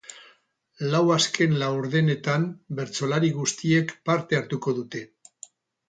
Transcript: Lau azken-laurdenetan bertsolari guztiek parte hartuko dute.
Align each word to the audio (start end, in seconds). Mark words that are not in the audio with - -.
Lau 0.93 1.01
azken-laurdenetan 1.15 2.49
bertsolari 2.83 3.33
guztiek 3.39 3.97
parte 4.11 4.43
hartuko 4.43 4.79
dute. 4.81 5.09